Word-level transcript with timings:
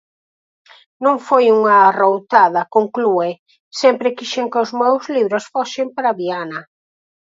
"Non 1.05 1.17
foi 1.27 1.45
unha 1.57 1.75
arroutada", 1.89 2.61
conclúe, 2.75 3.29
"sempre 3.81 4.15
quixen 4.17 4.45
que 4.51 4.59
os 4.65 4.71
meus 4.79 5.03
libros 5.15 5.45
fosen 5.53 5.87
para 5.95 6.15
Viana". 6.19 6.59